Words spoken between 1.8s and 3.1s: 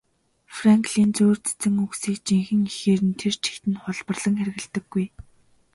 үгсийг жинхэнэ эхээр